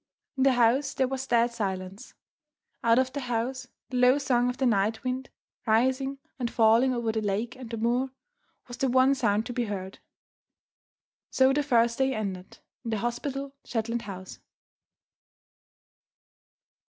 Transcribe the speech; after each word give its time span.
In 0.35 0.41
the 0.41 0.53
house 0.53 0.95
there 0.95 1.07
was 1.07 1.27
dead 1.27 1.51
silence. 1.51 2.15
Out 2.83 2.97
of 2.97 3.13
the 3.13 3.19
house, 3.19 3.67
the 3.91 3.97
low 3.97 4.17
song 4.17 4.49
of 4.49 4.57
the 4.57 4.65
night 4.65 5.03
wind, 5.03 5.29
rising 5.67 6.17
and 6.39 6.49
falling 6.49 6.91
over 6.91 7.11
the 7.11 7.21
lake 7.21 7.55
and 7.55 7.69
the 7.69 7.77
moor, 7.77 8.09
was 8.67 8.77
the 8.77 8.89
one 8.89 9.13
sound 9.13 9.45
to 9.45 9.53
be 9.53 9.65
heard. 9.65 9.99
So 11.29 11.53
the 11.53 11.61
first 11.61 11.99
day 11.99 12.15
ended 12.15 12.57
in 12.83 12.89
the 12.89 12.97
hospitable 12.97 13.53
Shetland 13.63 14.01
house. 14.01 14.39